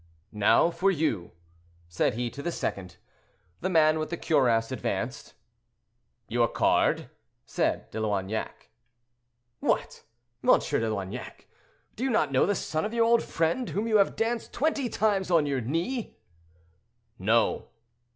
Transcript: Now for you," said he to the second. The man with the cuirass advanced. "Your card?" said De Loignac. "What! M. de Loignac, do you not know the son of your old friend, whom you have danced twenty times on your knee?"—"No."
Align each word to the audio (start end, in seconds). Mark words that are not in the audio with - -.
Now 0.33 0.71
for 0.71 0.89
you," 0.89 1.29
said 1.87 2.15
he 2.15 2.31
to 2.31 2.41
the 2.41 2.51
second. 2.51 2.97
The 3.59 3.69
man 3.69 3.99
with 3.99 4.09
the 4.09 4.17
cuirass 4.17 4.71
advanced. 4.71 5.35
"Your 6.27 6.47
card?" 6.47 7.11
said 7.45 7.91
De 7.91 7.99
Loignac. 7.99 8.71
"What! 9.59 10.01
M. 10.43 10.57
de 10.57 10.89
Loignac, 10.89 11.45
do 11.95 12.03
you 12.03 12.09
not 12.09 12.31
know 12.31 12.47
the 12.47 12.55
son 12.55 12.83
of 12.83 12.95
your 12.95 13.05
old 13.05 13.21
friend, 13.21 13.69
whom 13.69 13.87
you 13.87 13.97
have 13.97 14.15
danced 14.15 14.51
twenty 14.51 14.89
times 14.89 15.29
on 15.29 15.45
your 15.45 15.61
knee?"—"No." 15.61 17.69